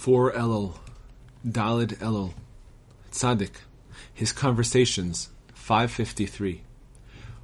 [0.00, 0.78] 4 Elul,
[1.46, 2.32] Dalid Elul,
[3.12, 3.50] Tzaddik,
[4.14, 6.62] His Conversations, 553.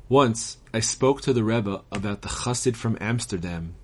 [0.09, 3.75] Once, I spoke to the Rebbe about the Chassid from Amsterdam,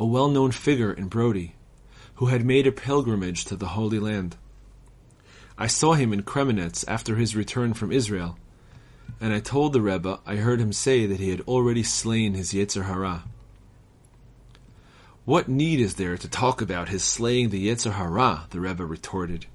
[0.00, 1.56] a well-known figure in Brody,
[2.14, 4.36] who had made a pilgrimage to the Holy Land.
[5.58, 8.38] I saw him in Kremenetz after his return from Israel,
[9.20, 12.54] and I told the Rebbe I heard him say that he had already slain his
[12.54, 13.24] Yetzer Hara.
[15.26, 18.46] What need is there to talk about his slaying the Yetzer Hara?
[18.50, 19.46] the Rebbe retorted,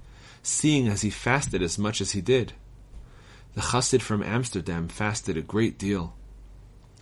[0.44, 2.52] seeing as he fasted as much as he did.
[3.56, 6.14] The Chassid from Amsterdam fasted a great deal.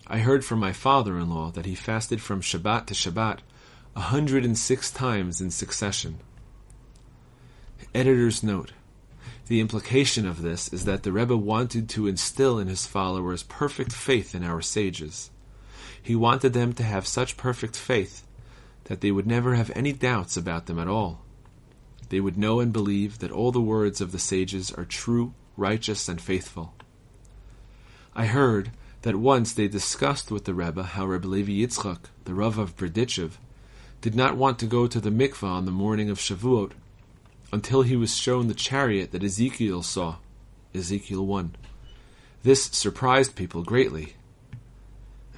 [0.05, 3.39] I heard from my father-in-law that he fasted from Shabbat to Shabbat
[3.95, 6.19] a hundred and six times in succession.
[7.95, 8.73] Editor's note.
[9.47, 13.93] The implication of this is that the Rebbe wanted to instill in his followers perfect
[13.93, 15.31] faith in our sages.
[15.99, 18.27] He wanted them to have such perfect faith
[18.89, 21.21] that they would never have any doubts about them at all.
[22.09, 26.09] They would know and believe that all the words of the sages are true, righteous,
[26.09, 26.73] and faithful.
[28.15, 28.71] I heard
[29.03, 33.33] that once they discussed with the Rebbe how Rebbe Levi Yitzchak, the Rav of Berdichev,
[34.01, 36.71] did not want to go to the mikvah on the morning of Shavuot
[37.53, 40.15] until he was shown the chariot that Ezekiel saw,
[40.73, 41.55] Ezekiel 1.
[42.41, 44.15] This surprised people greatly.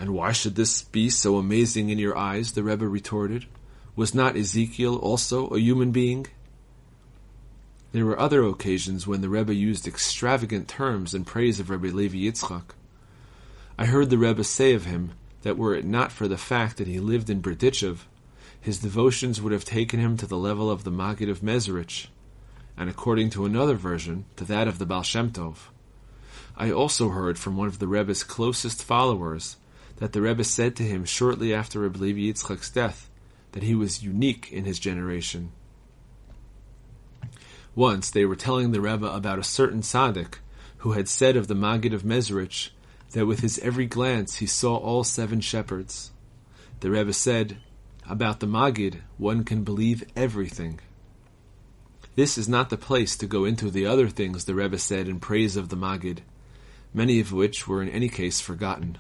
[0.02, 2.54] And why should this be so amazing in your eyes?
[2.54, 3.46] the Rebbe retorted.
[3.96, 6.26] Was not Ezekiel also a human being?
[7.92, 12.18] There were other occasions when the Rebbe used extravagant terms in praise of Rebbe Levi
[12.18, 12.74] Yitzchak.
[13.78, 15.12] I heard the Rebbe say of him
[15.44, 18.00] that were it not for the fact that he lived in Berdichev,
[18.60, 22.08] his devotions would have taken him to the level of the Maggid of Mezerich,
[22.76, 25.68] and according to another version, to that of the Baal Shem Tov.
[26.58, 29.58] I also heard from one of the Rebbe's closest followers
[30.02, 33.08] that the Rebbe said to him shortly after Rebbe Levi Yitzchak's death
[33.52, 35.52] that he was unique in his generation.
[37.76, 40.40] Once they were telling the Rebbe about a certain tzaddik
[40.78, 42.72] who had said of the Maggid of Mezerich
[43.12, 46.09] that with his every glance he saw all seven shepherds.
[46.80, 47.59] The Rebbe said,
[48.09, 50.80] about the Maggid, one can believe everything.
[52.16, 55.20] This is not the place to go into the other things the Rebbe said in
[55.20, 56.24] praise of the Maggid,
[56.92, 58.98] many of which were in any case forgotten.